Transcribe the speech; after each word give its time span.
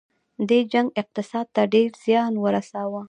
دې 0.49 0.59
جنګ 0.71 0.87
اقتصاد 1.01 1.47
ته 1.55 1.61
ډیر 1.73 1.89
زیان 2.03 2.33
ورساوه. 2.39 2.99